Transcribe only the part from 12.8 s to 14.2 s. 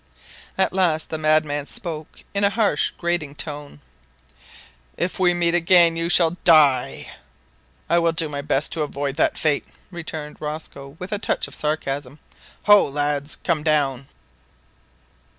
lads! come down."